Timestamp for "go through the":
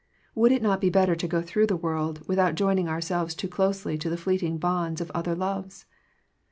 1.27-1.77